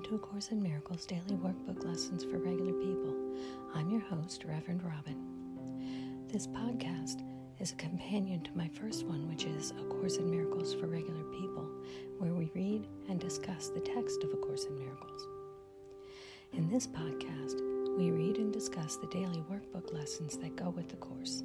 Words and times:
Welcome 0.00 0.18
to 0.18 0.24
A 0.24 0.28
Course 0.30 0.48
in 0.48 0.62
Miracles 0.62 1.04
Daily 1.04 1.36
Workbook 1.36 1.84
Lessons 1.84 2.24
for 2.24 2.38
Regular 2.38 2.72
People. 2.72 3.14
I'm 3.74 3.90
your 3.90 4.00
host, 4.00 4.46
Reverend 4.46 4.82
Robin. 4.82 6.26
This 6.26 6.46
podcast 6.46 7.22
is 7.58 7.72
a 7.72 7.76
companion 7.76 8.40
to 8.44 8.50
my 8.56 8.66
first 8.68 9.04
one, 9.04 9.28
which 9.28 9.44
is 9.44 9.72
A 9.72 9.84
Course 9.92 10.16
in 10.16 10.30
Miracles 10.30 10.72
for 10.72 10.86
Regular 10.86 11.22
People, 11.24 11.68
where 12.16 12.32
we 12.32 12.50
read 12.54 12.86
and 13.10 13.20
discuss 13.20 13.68
the 13.68 13.80
text 13.80 14.24
of 14.24 14.32
A 14.32 14.36
Course 14.36 14.64
in 14.64 14.78
Miracles. 14.78 15.28
In 16.54 16.70
this 16.70 16.86
podcast, 16.86 17.60
we 17.98 18.10
read 18.10 18.38
and 18.38 18.50
discuss 18.50 18.96
the 18.96 19.08
daily 19.08 19.44
workbook 19.50 19.92
lessons 19.92 20.38
that 20.38 20.56
go 20.56 20.70
with 20.70 20.88
the 20.88 20.96
Course. 20.96 21.42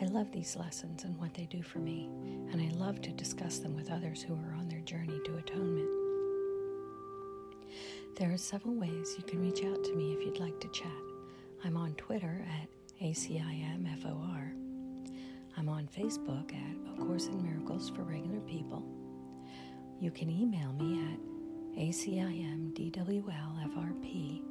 I 0.00 0.06
love 0.06 0.32
these 0.32 0.56
lessons 0.56 1.04
and 1.04 1.18
what 1.18 1.34
they 1.34 1.44
do 1.44 1.62
for 1.62 1.78
me, 1.78 2.08
and 2.52 2.62
I 2.62 2.74
love 2.74 3.02
to 3.02 3.10
discuss 3.10 3.58
them 3.58 3.76
with 3.76 3.90
others 3.90 4.22
who 4.22 4.32
are 4.32 4.56
on 4.58 4.70
their 4.70 4.80
journey 4.80 5.20
to 5.26 5.36
atonement. 5.36 5.99
There 8.16 8.32
are 8.32 8.36
several 8.36 8.74
ways 8.74 9.14
you 9.16 9.22
can 9.24 9.40
reach 9.40 9.64
out 9.64 9.82
to 9.84 9.94
me 9.94 10.12
if 10.12 10.22
you'd 10.24 10.38
like 10.38 10.58
to 10.60 10.68
chat. 10.68 10.90
I'm 11.64 11.76
on 11.76 11.94
Twitter 11.94 12.44
at 12.60 12.68
ACIMFOR. 13.02 14.52
I'm 15.56 15.68
on 15.68 15.88
Facebook 15.88 16.52
at 16.52 16.76
A 16.92 16.96
Course 17.04 17.26
in 17.28 17.42
Miracles 17.42 17.90
for 17.90 18.02
Regular 18.02 18.40
People. 18.40 18.84
You 20.00 20.10
can 20.10 20.28
email 20.30 20.72
me 20.74 21.00
at 21.12 21.18
ACIMDWLFRP, 21.78 24.42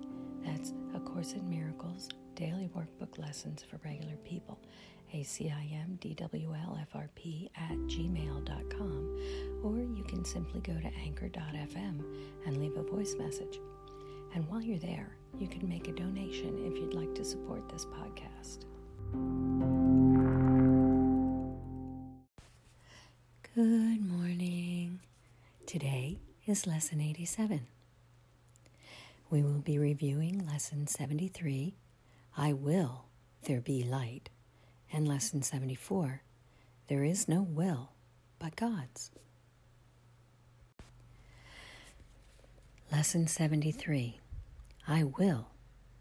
that's 0.44 0.74
A 0.96 1.00
Course 1.00 1.34
in 1.34 1.48
Miracles 1.50 2.10
Daily 2.36 2.70
Workbook 2.76 3.20
Lessons 3.20 3.62
for 3.62 3.78
Regular 3.84 4.16
People, 4.18 4.60
acimdwlfrp 5.14 7.50
at 7.56 7.88
you 7.88 8.10
can 10.20 10.26
simply 10.26 10.60
go 10.60 10.78
to 10.82 10.92
anchor.fm 11.02 12.04
and 12.46 12.58
leave 12.58 12.76
a 12.76 12.84
voice 12.84 13.16
message. 13.18 13.58
And 14.36 14.46
while 14.50 14.62
you're 14.62 14.78
there, 14.78 15.16
you 15.38 15.48
can 15.48 15.66
make 15.70 15.88
a 15.88 15.94
donation 15.94 16.60
if 16.66 16.74
you'd 16.74 16.94
like 16.94 17.16
to 17.16 17.24
support 17.24 17.70
this 17.70 17.86
podcast. 17.86 18.66
Good 23.56 24.02
morning. 24.02 25.00
Today 25.66 26.20
is 26.46 26.68
Lesson 26.68 27.00
87. 27.00 27.68
We 29.30 29.42
will 29.42 29.62
be 29.62 29.80
reviewing 29.80 30.46
Lesson 30.46 30.88
73 30.88 31.76
I 32.36 32.52
Will 32.52 33.06
There 33.44 33.62
Be 33.62 33.84
Light 33.84 34.30
and 34.92 35.08
Lesson 35.08 35.44
74 35.44 36.24
There 36.90 37.06
is 37.06 37.30
no 37.30 37.42
will 37.42 37.92
but 38.38 38.58
God's. 38.58 39.12
Lesson 42.92 43.28
73 43.28 44.20
I 44.88 45.04
will 45.04 45.50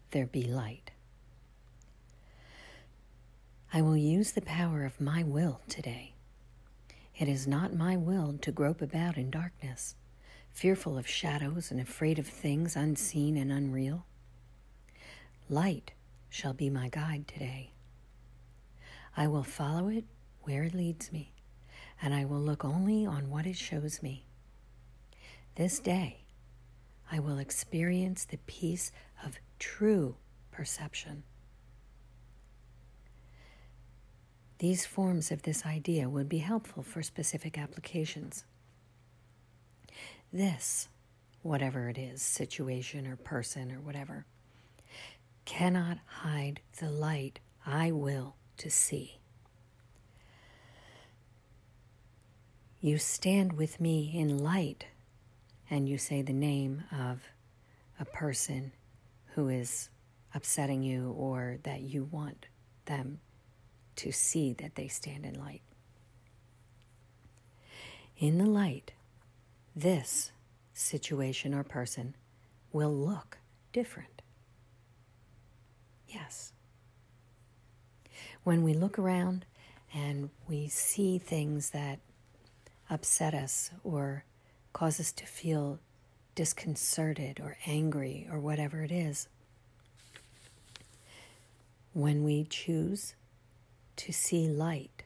there 0.09 0.25
be 0.25 0.41
light. 0.41 0.89
I 3.71 3.83
will 3.83 3.95
use 3.95 4.31
the 4.31 4.41
power 4.41 4.85
of 4.85 4.99
my 4.99 5.21
will 5.21 5.61
today. 5.69 6.15
It 7.15 7.27
is 7.27 7.45
not 7.45 7.75
my 7.75 7.95
will 7.95 8.39
to 8.41 8.51
grope 8.51 8.81
about 8.81 9.17
in 9.17 9.29
darkness, 9.29 9.93
fearful 10.49 10.97
of 10.97 11.07
shadows 11.07 11.69
and 11.69 11.79
afraid 11.79 12.17
of 12.17 12.25
things 12.25 12.75
unseen 12.75 13.37
and 13.37 13.51
unreal. 13.51 14.07
Light 15.47 15.91
shall 16.27 16.53
be 16.53 16.71
my 16.71 16.89
guide 16.89 17.27
today. 17.27 17.69
I 19.15 19.27
will 19.27 19.43
follow 19.43 19.89
it 19.89 20.05
where 20.41 20.63
it 20.63 20.73
leads 20.73 21.11
me, 21.11 21.33
and 22.01 22.15
I 22.15 22.25
will 22.25 22.41
look 22.41 22.65
only 22.65 23.05
on 23.05 23.29
what 23.29 23.45
it 23.45 23.57
shows 23.57 24.01
me. 24.01 24.25
This 25.53 25.77
day, 25.77 26.21
I 27.11 27.19
will 27.19 27.39
experience 27.39 28.25
the 28.25 28.37
peace 28.45 28.91
of 29.25 29.39
true 29.57 30.15
perception. 30.51 31.23
These 34.59 34.85
forms 34.85 35.31
of 35.31 35.43
this 35.43 35.65
idea 35.65 36.09
would 36.09 36.27
be 36.27 36.39
helpful 36.39 36.83
for 36.83 37.01
specific 37.01 37.57
applications. 37.57 38.43
This, 40.31 40.89
whatever 41.41 41.89
it 41.89 41.97
is, 41.97 42.21
situation 42.21 43.07
or 43.07 43.15
person 43.15 43.71
or 43.71 43.79
whatever, 43.79 44.25
cannot 45.45 45.99
hide 46.05 46.59
the 46.79 46.89
light 46.89 47.39
I 47.65 47.91
will 47.91 48.35
to 48.57 48.69
see. 48.69 49.19
You 52.81 52.97
stand 52.97 53.53
with 53.53 53.79
me 53.79 54.11
in 54.13 54.37
light 54.37 54.85
and 55.69 55.87
you 55.87 55.97
say 55.97 56.21
the 56.21 56.33
name 56.33 56.83
of 56.91 57.21
a 57.99 58.05
person 58.05 58.71
who 59.35 59.49
is 59.49 59.89
upsetting 60.33 60.83
you 60.83 61.11
or 61.17 61.57
that 61.63 61.81
you 61.81 62.03
want 62.05 62.47
them 62.85 63.19
to 63.95 64.11
see 64.11 64.53
that 64.53 64.75
they 64.75 64.87
stand 64.87 65.25
in 65.25 65.39
light. 65.39 65.61
In 68.17 68.37
the 68.37 68.45
light, 68.45 68.93
this 69.75 70.31
situation 70.73 71.53
or 71.53 71.63
person 71.63 72.15
will 72.71 72.93
look 72.93 73.37
different. 73.71 74.21
Yes. 76.07 76.53
When 78.43 78.63
we 78.63 78.73
look 78.73 78.97
around 78.97 79.45
and 79.93 80.29
we 80.47 80.67
see 80.67 81.17
things 81.17 81.71
that 81.71 81.99
upset 82.89 83.33
us 83.33 83.71
or 83.83 84.23
cause 84.73 84.99
us 84.99 85.11
to 85.13 85.25
feel 85.25 85.79
disconcerted 86.35 87.39
or 87.39 87.57
angry 87.65 88.27
or 88.31 88.39
whatever 88.39 88.83
it 88.83 88.91
is. 88.91 89.27
When 91.93 92.23
we 92.23 92.45
choose 92.45 93.15
to 93.97 94.13
see 94.13 94.47
light, 94.47 95.03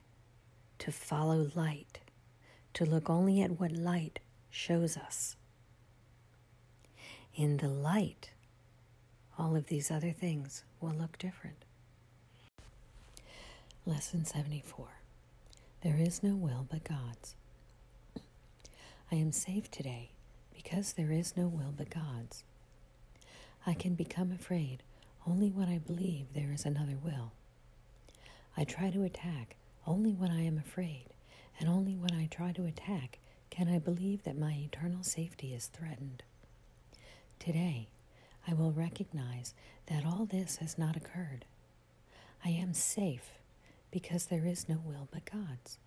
to 0.79 0.91
follow 0.91 1.49
light, 1.55 1.99
to 2.73 2.85
look 2.85 3.09
only 3.09 3.41
at 3.41 3.59
what 3.59 3.71
light 3.71 4.19
shows 4.49 4.97
us. 4.97 5.35
In 7.35 7.57
the 7.57 7.67
light, 7.69 8.31
all 9.37 9.55
of 9.55 9.67
these 9.67 9.89
other 9.89 10.11
things 10.11 10.63
will 10.79 10.93
look 10.93 11.17
different. 11.17 11.65
Lesson 13.85 14.25
74 14.25 14.87
There 15.81 15.97
is 15.97 16.21
no 16.21 16.35
will 16.35 16.67
but 16.69 16.83
God's. 16.83 17.35
I 19.13 19.17
am 19.17 19.31
safe 19.31 19.69
today 19.69 20.09
because 20.55 20.93
there 20.93 21.11
is 21.11 21.37
no 21.37 21.47
will 21.47 21.71
but 21.77 21.91
God's. 21.91 22.43
I 23.63 23.75
can 23.75 23.93
become 23.93 24.31
afraid 24.31 24.81
only 25.27 25.51
when 25.51 25.69
I 25.69 25.77
believe 25.77 26.33
there 26.33 26.51
is 26.51 26.65
another 26.65 26.97
will. 26.99 27.31
I 28.57 28.63
try 28.63 28.89
to 28.89 29.03
attack 29.03 29.55
only 29.85 30.13
when 30.13 30.31
I 30.31 30.41
am 30.41 30.57
afraid, 30.57 31.09
and 31.59 31.69
only 31.69 31.95
when 31.95 32.11
I 32.11 32.25
try 32.25 32.53
to 32.53 32.65
attack 32.65 33.19
can 33.51 33.67
I 33.69 33.77
believe 33.77 34.23
that 34.23 34.35
my 34.35 34.53
eternal 34.53 35.03
safety 35.03 35.53
is 35.53 35.67
threatened. 35.67 36.23
Today, 37.37 37.89
I 38.47 38.55
will 38.55 38.71
recognize 38.71 39.53
that 39.91 40.07
all 40.07 40.25
this 40.25 40.55
has 40.55 40.75
not 40.79 40.97
occurred. 40.97 41.45
I 42.43 42.49
am 42.49 42.73
safe 42.73 43.33
because 43.91 44.25
there 44.25 44.47
is 44.47 44.67
no 44.67 44.81
will 44.83 45.07
but 45.11 45.25
God's. 45.31 45.77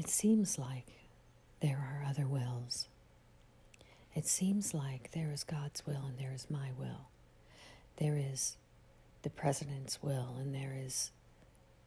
It 0.00 0.08
seems 0.08 0.58
like 0.58 0.86
there 1.60 1.76
are 1.76 2.08
other 2.08 2.26
wills. 2.26 2.88
It 4.14 4.26
seems 4.26 4.72
like 4.72 5.10
there 5.12 5.30
is 5.30 5.44
God's 5.44 5.86
will 5.86 6.06
and 6.08 6.18
there 6.18 6.32
is 6.32 6.48
my 6.48 6.70
will. 6.74 7.10
There 7.98 8.16
is 8.16 8.56
the 9.20 9.28
president's 9.28 10.02
will 10.02 10.36
and 10.40 10.54
there 10.54 10.74
is 10.74 11.10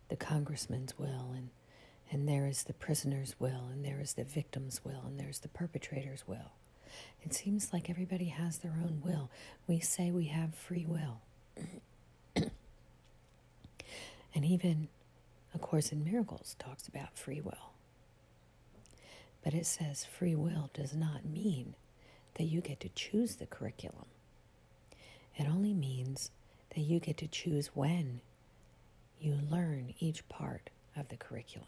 the 0.10 0.16
congressman's 0.16 1.00
will 1.00 1.32
and 1.36 1.50
and 2.12 2.30
there 2.30 2.46
is 2.46 2.66
the 2.66 2.74
prisoner's 2.74 3.34
will 3.40 3.68
and 3.72 3.84
there 3.84 4.00
is 4.00 4.14
the 4.14 4.24
victim's 4.24 4.86
will 4.86 5.06
and 5.08 5.20
there's 5.20 5.40
the 5.40 5.48
perpetrator's 5.48 6.28
will. 6.28 6.52
It 7.24 7.34
seems 7.34 7.74
like 7.74 7.90
everybody 7.90 8.26
has 8.26 8.60
their 8.60 8.78
own 8.80 9.02
will. 9.04 9.32
We 9.66 9.80
say 9.80 10.12
we 10.12 10.26
have 10.26 10.54
free 10.54 10.86
will. 10.86 11.22
and 14.36 14.46
even 14.46 14.90
A 15.56 15.58
Course 15.58 15.92
in 15.92 16.04
Miracles 16.04 16.56
talks 16.60 16.88
about 16.88 17.18
free 17.18 17.42
will. 17.42 17.73
But 19.44 19.54
it 19.54 19.66
says 19.66 20.06
free 20.06 20.36
will 20.36 20.70
does 20.74 20.94
not 20.96 21.26
mean 21.26 21.76
that 22.36 22.46
you 22.46 22.62
get 22.62 22.80
to 22.82 22.90
choose 22.90 23.36
the 23.36 23.46
curriculum. 23.46 24.06
It 25.36 25.48
only 25.48 25.74
means 25.74 26.32
that 26.76 26.82
you 26.82 27.00
get 27.00 27.18
to 27.18 27.28
choose 27.28 27.68
when 27.74 28.22
you 29.20 29.38
learn 29.50 29.94
each 30.00 30.28
part 30.30 30.70
of 30.96 31.10
the 31.10 31.18
curriculum. 31.18 31.68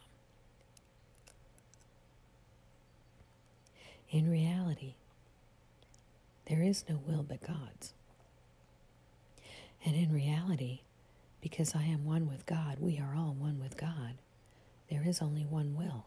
In 4.10 4.30
reality, 4.30 4.95
there 6.48 6.62
is 6.62 6.86
no 6.88 7.00
will 7.06 7.24
but 7.24 7.42
God's. 7.42 7.94
And 9.83 9.95
in 9.95 10.12
reality, 10.12 10.81
because 11.42 11.75
I 11.75 11.83
am 11.83 12.06
one 12.06 12.27
with 12.27 12.45
God, 12.45 12.77
we 12.80 13.00
are 13.00 13.16
all 13.16 13.36
one 13.38 13.60
with 13.60 13.77
God, 13.77 14.16
there 14.89 15.04
is 15.06 15.22
only 15.22 15.44
one 15.45 15.75
will. 15.75 16.06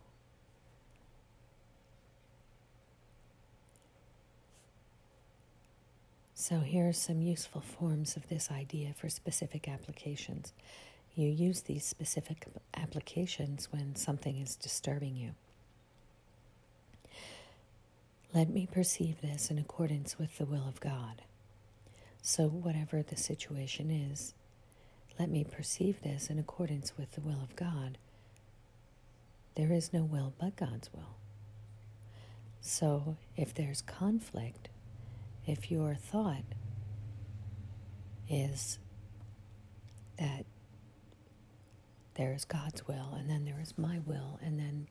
So, 6.41 6.61
here 6.61 6.89
are 6.89 6.93
some 6.93 7.21
useful 7.21 7.63
forms 7.63 8.15
of 8.15 8.29
this 8.29 8.49
idea 8.49 8.95
for 8.97 9.09
specific 9.09 9.67
applications. 9.67 10.53
You 11.17 11.27
use 11.27 11.63
these 11.63 11.85
specific 11.85 12.47
applications 12.77 13.73
when 13.73 13.97
something 13.97 14.39
is 14.39 14.55
disturbing 14.55 15.17
you. 15.17 15.33
Let 18.33 18.49
me 18.51 18.69
perceive 18.71 19.21
this 19.21 19.51
in 19.51 19.59
accordance 19.59 20.17
with 20.17 20.39
the 20.39 20.45
will 20.47 20.69
of 20.69 20.79
God. 20.79 21.23
So, 22.23 22.47
whatever 22.47 23.03
the 23.03 23.17
situation 23.17 23.91
is, 23.91 24.33
let 25.19 25.29
me 25.29 25.43
perceive 25.43 26.03
this 26.03 26.31
in 26.31 26.39
accordance 26.39 26.97
with 26.97 27.17
the 27.17 27.21
will 27.21 27.43
of 27.43 27.57
God. 27.57 27.99
There 29.57 29.73
is 29.73 29.93
no 29.93 30.05
will 30.05 30.35
but 30.39 30.55
God's 30.55 30.89
will. 30.93 31.17
So, 32.61 33.17
if 33.37 33.53
there's 33.53 33.83
conflict, 33.83 34.69
if 35.49 35.71
your 35.71 35.95
thought 35.95 36.45
is 38.29 38.79
that 40.19 40.45
there 42.15 42.35
is 42.35 42.45
God's 42.45 42.87
will 42.87 43.15
and 43.17 43.31
then 43.31 43.45
there 43.45 43.61
is 43.61 43.79
my 43.79 44.01
will, 44.05 44.39
and 44.43 44.59
then 44.59 44.89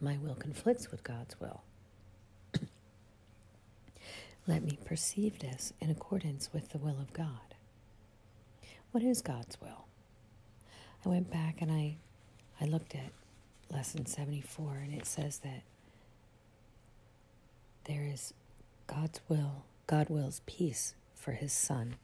my 0.00 0.18
will 0.18 0.34
conflicts 0.34 0.90
with 0.90 1.02
God's 1.02 1.40
will. 1.40 1.62
Let 4.46 4.62
me 4.62 4.78
perceive 4.84 5.38
this 5.38 5.72
in 5.80 5.88
accordance 5.88 6.50
with 6.52 6.70
the 6.70 6.78
will 6.78 6.98
of 7.00 7.12
God. 7.12 7.54
What 8.90 9.02
is 9.02 9.22
God's 9.22 9.58
will? 9.60 9.86
I 11.04 11.08
went 11.08 11.30
back 11.30 11.62
and 11.62 11.70
I, 11.72 11.96
I 12.60 12.66
looked 12.66 12.94
at 12.94 13.12
lesson 13.70 14.04
74, 14.04 14.82
and 14.84 14.92
it 14.92 15.06
says 15.06 15.38
that 15.38 15.62
there 17.84 18.04
is 18.12 18.34
God's 18.94 19.20
will, 19.28 19.64
God 19.86 20.10
wills 20.10 20.42
peace 20.44 20.94
for 21.14 21.32
his 21.32 21.52
son. 21.52 21.94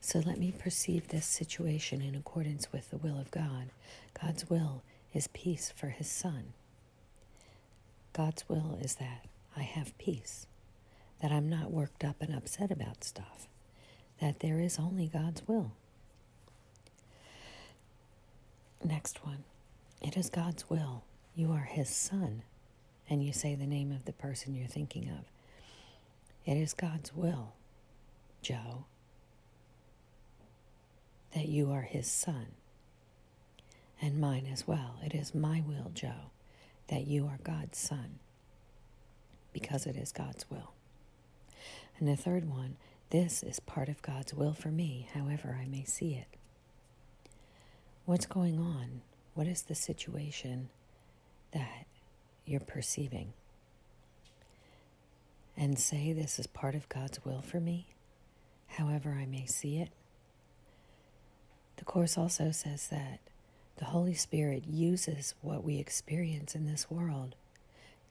So 0.00 0.20
let 0.20 0.38
me 0.38 0.52
perceive 0.56 1.08
this 1.08 1.26
situation 1.26 2.00
in 2.00 2.14
accordance 2.14 2.72
with 2.72 2.90
the 2.90 2.96
will 2.96 3.18
of 3.18 3.30
God. 3.30 3.70
God's 4.20 4.48
will 4.48 4.82
is 5.12 5.26
peace 5.28 5.72
for 5.74 5.88
his 5.88 6.08
son. 6.08 6.52
God's 8.12 8.48
will 8.48 8.78
is 8.80 8.96
that 8.96 9.26
I 9.56 9.62
have 9.62 9.96
peace, 9.98 10.46
that 11.20 11.32
I'm 11.32 11.48
not 11.48 11.72
worked 11.72 12.04
up 12.04 12.16
and 12.20 12.34
upset 12.34 12.70
about 12.70 13.02
stuff, 13.02 13.48
that 14.20 14.40
there 14.40 14.60
is 14.60 14.78
only 14.78 15.08
God's 15.08 15.46
will. 15.48 15.72
Next 18.84 19.24
one. 19.24 19.44
It 20.00 20.16
is 20.16 20.30
God's 20.30 20.70
will. 20.70 21.02
You 21.34 21.50
are 21.52 21.68
his 21.70 21.88
son 21.88 22.42
and 23.10 23.24
you 23.24 23.32
say 23.32 23.56
the 23.56 23.66
name 23.66 23.90
of 23.90 24.04
the 24.04 24.12
person 24.12 24.54
you're 24.54 24.68
thinking 24.68 25.08
of. 25.10 25.24
It 26.46 26.56
is 26.56 26.72
God's 26.72 27.14
will, 27.14 27.54
Joe, 28.40 28.84
that 31.34 31.48
you 31.48 31.70
are 31.72 31.82
his 31.82 32.10
son, 32.10 32.46
and 34.00 34.20
mine 34.20 34.46
as 34.50 34.66
well. 34.66 34.94
It 35.04 35.14
is 35.14 35.34
my 35.34 35.62
will, 35.66 35.90
Joe, 35.92 36.30
that 36.88 37.06
you 37.06 37.26
are 37.26 37.38
God's 37.42 37.76
son, 37.76 38.20
because 39.52 39.86
it 39.86 39.96
is 39.96 40.12
God's 40.12 40.48
will. 40.48 40.72
And 41.98 42.08
the 42.08 42.16
third 42.16 42.48
one, 42.48 42.76
this 43.10 43.42
is 43.42 43.60
part 43.60 43.88
of 43.88 44.00
God's 44.02 44.32
will 44.32 44.54
for 44.54 44.68
me, 44.68 45.08
however 45.12 45.58
I 45.60 45.66
may 45.66 45.84
see 45.84 46.14
it. 46.14 46.28
What's 48.06 48.26
going 48.26 48.58
on? 48.58 49.02
What 49.34 49.46
is 49.46 49.62
the 49.62 49.74
situation 49.74 50.70
that 51.52 51.86
you're 52.50 52.60
perceiving. 52.60 53.32
And 55.56 55.78
say, 55.78 56.12
This 56.12 56.38
is 56.38 56.46
part 56.46 56.74
of 56.74 56.88
God's 56.88 57.24
will 57.24 57.42
for 57.42 57.60
me, 57.60 57.86
however 58.66 59.16
I 59.20 59.26
may 59.26 59.46
see 59.46 59.78
it. 59.78 59.90
The 61.76 61.84
Course 61.84 62.18
also 62.18 62.50
says 62.50 62.88
that 62.88 63.20
the 63.76 63.86
Holy 63.86 64.14
Spirit 64.14 64.64
uses 64.66 65.34
what 65.40 65.64
we 65.64 65.78
experience 65.78 66.54
in 66.54 66.66
this 66.66 66.90
world 66.90 67.34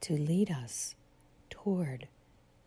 to 0.02 0.14
lead 0.14 0.50
us 0.50 0.94
toward 1.50 2.08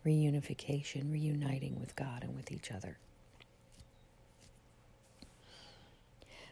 reunification, 0.06 1.12
reuniting 1.12 1.80
with 1.80 1.96
God 1.96 2.22
and 2.22 2.34
with 2.34 2.52
each 2.52 2.70
other. 2.70 2.98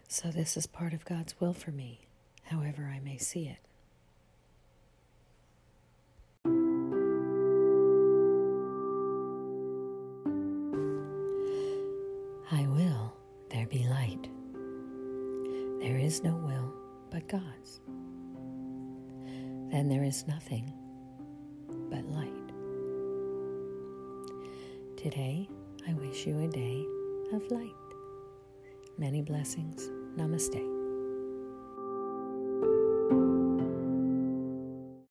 So, 0.09 0.29
this 0.29 0.57
is 0.57 0.67
part 0.67 0.93
of 0.93 1.07
God's 1.07 1.41
will 1.41 1.55
for 1.55 1.71
me, 1.71 2.01
however 2.45 2.93
I 2.95 3.01
may 3.01 3.17
see 3.17 3.47
it. 3.47 3.59
Is 16.13 16.23
no 16.23 16.35
will 16.35 16.71
but 17.11 17.27
God's. 17.27 17.81
Then 19.71 19.89
there 19.89 20.05
is 20.05 20.29
nothing 20.29 20.71
but 21.89 22.05
light. 22.05 22.29
Today, 24.99 25.49
I 25.89 25.95
wish 25.95 26.27
you 26.27 26.39
a 26.41 26.49
day 26.49 26.85
of 27.33 27.51
light. 27.51 27.73
Many 28.99 29.23
blessings. 29.23 29.89
Namaste. 30.19 30.72